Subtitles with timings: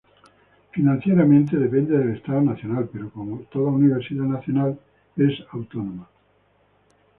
[0.71, 4.79] Financieramente depende del Estado nacional, pero como toda Universidad Nacional,
[5.15, 6.09] es autónoma.